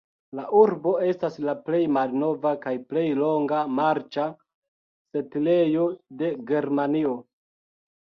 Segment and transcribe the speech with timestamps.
[0.37, 4.27] La urbo estas la plej malnova kaj plej longa marĉa
[5.15, 5.89] setlejo
[6.25, 7.17] de Germanio.